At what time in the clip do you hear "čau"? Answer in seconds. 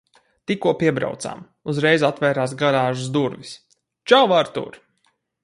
4.13-4.25